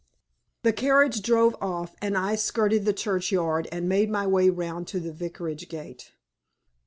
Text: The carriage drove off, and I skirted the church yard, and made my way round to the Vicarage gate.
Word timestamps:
The 0.63 0.73
carriage 0.73 1.21
drove 1.21 1.55
off, 1.61 1.93
and 2.01 2.17
I 2.17 2.33
skirted 2.33 2.85
the 2.85 2.91
church 2.93 3.31
yard, 3.31 3.67
and 3.71 3.87
made 3.87 4.09
my 4.09 4.25
way 4.25 4.49
round 4.49 4.87
to 4.87 4.99
the 4.99 5.13
Vicarage 5.13 5.69
gate. 5.69 6.09